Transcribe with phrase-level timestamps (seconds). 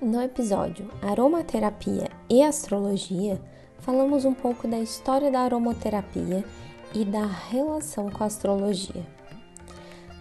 [0.00, 3.40] No episódio Aromaterapia e Astrologia,
[3.78, 6.44] falamos um pouco da história da aromaterapia
[6.94, 9.06] e da relação com a astrologia.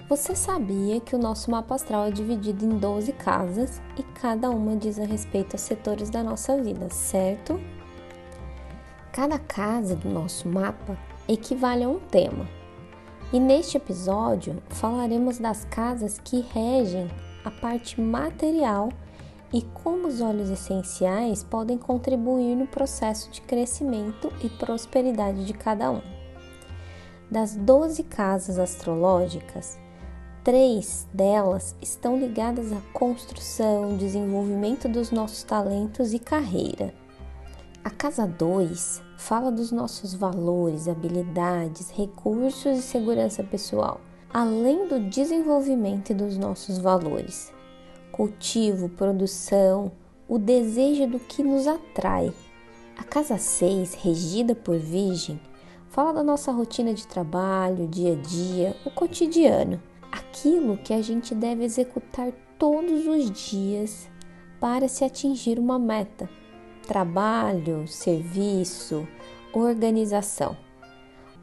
[0.07, 4.77] Você sabia que o nosso mapa astral é dividido em 12 casas e cada uma
[4.77, 7.59] diz a respeito a setores da nossa vida, certo?
[9.11, 10.97] Cada casa do nosso mapa
[11.27, 12.47] equivale a um tema.
[13.33, 17.09] E neste episódio falaremos das casas que regem
[17.43, 18.87] a parte material
[19.53, 25.91] e como os óleos essenciais podem contribuir no processo de crescimento e prosperidade de cada
[25.91, 26.01] um.
[27.29, 29.77] Das 12 casas astrológicas,
[30.43, 36.93] três delas estão ligadas à construção, desenvolvimento dos nossos talentos e carreira.
[37.83, 44.01] A casa 2 fala dos nossos valores, habilidades, recursos e segurança pessoal,
[44.33, 47.54] além do desenvolvimento dos nossos valores
[48.15, 49.91] cultivo, produção,
[50.25, 52.33] o desejo do que nos atrai.
[52.97, 55.37] A casa 6, regida por Virgem,
[55.89, 61.35] fala da nossa rotina de trabalho, dia a dia, o cotidiano, aquilo que a gente
[61.35, 64.07] deve executar todos os dias
[64.61, 66.29] para se atingir uma meta:
[66.87, 69.05] trabalho, serviço,
[69.51, 70.55] organização.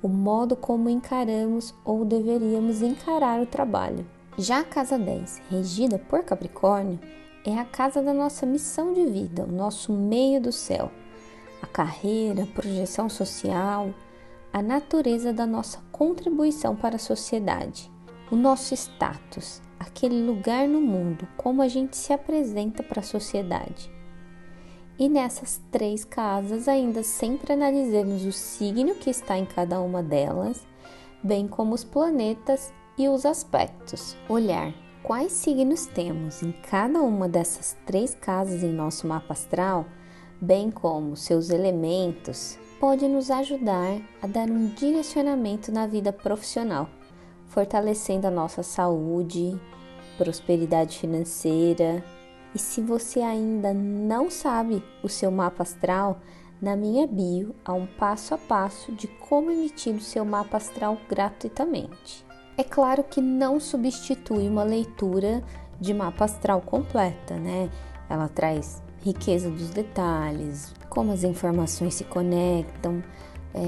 [0.03, 4.07] O modo como encaramos ou deveríamos encarar o trabalho.
[4.39, 6.99] Já a casa 10, regida por Capricórnio,
[7.45, 10.91] é a casa da nossa missão de vida, o nosso meio do céu,
[11.61, 13.93] a carreira, a projeção social,
[14.51, 17.91] a natureza da nossa contribuição para a sociedade,
[18.31, 23.93] o nosso status, aquele lugar no mundo, como a gente se apresenta para a sociedade.
[24.99, 30.67] E nessas três casas, ainda sempre analisamos o signo que está em cada uma delas,
[31.23, 34.17] bem como os planetas e os aspectos.
[34.29, 39.87] Olhar quais signos temos em cada uma dessas três casas em nosso mapa astral,
[40.41, 46.89] bem como seus elementos, pode nos ajudar a dar um direcionamento na vida profissional,
[47.47, 49.59] fortalecendo a nossa saúde,
[50.19, 52.05] prosperidade financeira.
[52.55, 56.21] E se você ainda não sabe o seu mapa astral,
[56.61, 60.99] na minha bio há um passo a passo de como emitir o seu mapa astral
[61.09, 62.32] gratuitamente.
[62.57, 65.43] É claro que não substitui uma leitura
[65.81, 67.71] de mapa astral completa, né?
[68.09, 73.03] Ela traz riqueza dos detalhes, como as informações se conectam,
[73.55, 73.61] é,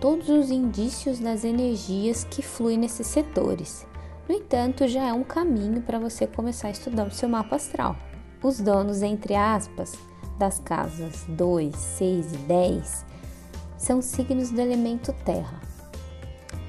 [0.00, 3.86] todos os indícios das energias que fluem nesses setores.
[4.28, 7.96] No entanto, já é um caminho para você começar a estudar o seu mapa astral.
[8.42, 9.92] Os donos, entre aspas,
[10.38, 13.06] das casas 2, 6 e 10
[13.76, 15.60] são signos do elemento terra.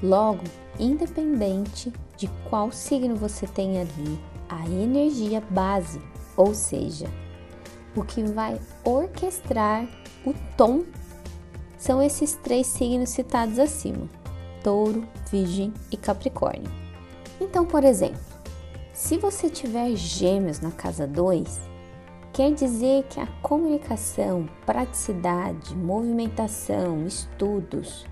[0.02, 0.42] Logo,
[0.80, 4.18] independente de qual signo você tem ali,
[4.48, 6.00] a energia base,
[6.36, 7.06] ou seja,
[7.94, 9.86] o que vai orquestrar
[10.26, 10.82] o tom,
[11.78, 14.08] são esses três signos citados acima:
[14.62, 16.70] Touro, Virgem e Capricórnio.
[17.40, 18.20] Então, por exemplo,
[18.92, 21.60] se você tiver Gêmeos na casa 2,
[22.32, 28.06] quer dizer que a comunicação, praticidade, movimentação, estudos,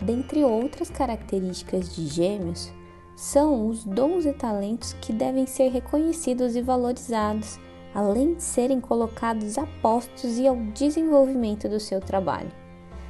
[0.00, 2.72] dentre outras características de Gêmeos,
[3.16, 7.58] são os dons e talentos que devem ser reconhecidos e valorizados,
[7.92, 12.52] além de serem colocados a postos e ao desenvolvimento do seu trabalho.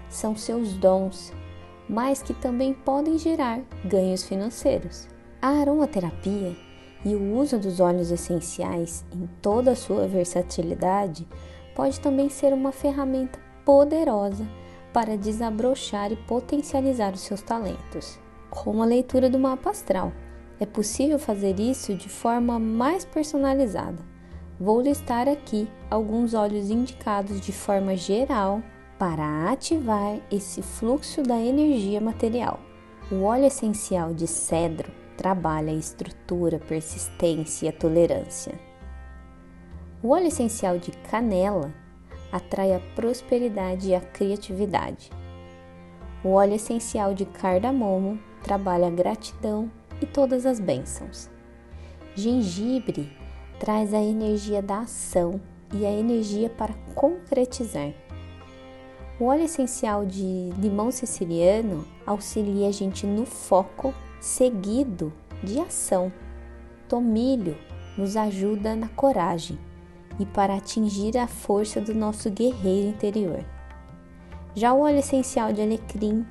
[0.08, 1.32] São seus dons,
[1.88, 5.06] mas que também podem gerar ganhos financeiros.
[5.42, 6.56] A aromaterapia
[7.04, 11.28] e o uso dos óleos essenciais em toda a sua versatilidade
[11.74, 14.46] pode também ser uma ferramenta poderosa
[14.98, 18.18] para desabrochar e potencializar os seus talentos.
[18.50, 20.12] Com a leitura do mapa astral,
[20.58, 24.04] é possível fazer isso de forma mais personalizada.
[24.58, 28.60] Vou listar aqui alguns óleos indicados de forma geral
[28.98, 32.58] para ativar esse fluxo da energia material.
[33.08, 38.52] O óleo essencial de cedro trabalha a estrutura, persistência e a tolerância.
[40.02, 41.72] O óleo essencial de canela
[42.30, 45.10] atrai a prosperidade e a criatividade.
[46.22, 49.70] O óleo essencial de cardamomo trabalha a gratidão
[50.00, 51.30] e todas as bênçãos.
[52.14, 53.10] Gengibre
[53.58, 55.40] traz a energia da ação
[55.72, 57.92] e a energia para concretizar.
[59.20, 66.12] O óleo essencial de limão siciliano auxilia a gente no foco seguido de ação.
[66.88, 67.56] Tomilho
[67.96, 69.58] nos ajuda na coragem
[70.18, 73.44] e para atingir a força do nosso guerreiro interior.
[74.54, 76.26] Já o óleo essencial de alecrim,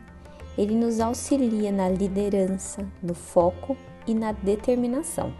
[0.57, 5.33] ele nos auxilia na liderança, no foco e na determinação.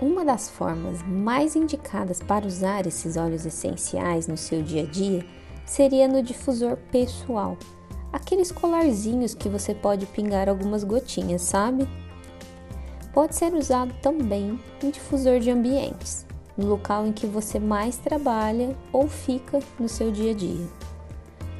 [0.00, 5.24] Uma das formas mais indicadas para usar esses óleos essenciais no seu dia a dia
[5.64, 7.56] seria no difusor pessoal,
[8.12, 11.88] aqueles colarzinhos que você pode pingar algumas gotinhas, sabe?
[13.12, 16.26] Pode ser usado também em difusor de ambientes,
[16.58, 20.66] no local em que você mais trabalha ou fica no seu dia a dia.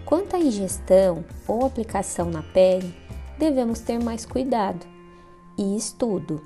[0.04, 2.92] Quanto à ingestão ou aplicação na pele,
[3.38, 4.84] devemos ter mais cuidado
[5.56, 6.42] e estudo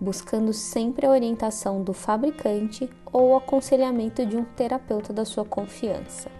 [0.00, 6.30] buscando sempre a orientação do fabricante ou o aconselhamento de um terapeuta da sua confiança.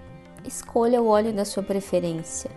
[0.45, 2.51] Escolha o óleo da sua preferência,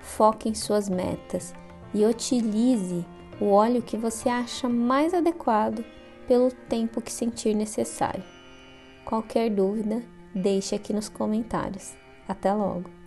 [0.00, 1.54] foque em suas metas
[1.94, 3.06] e utilize
[3.40, 5.84] o óleo que você acha mais adequado
[6.28, 8.22] pelo tempo que sentir necessário.
[9.04, 10.02] Qualquer dúvida,
[10.34, 11.94] deixe aqui nos comentários.
[12.28, 12.97] Até logo!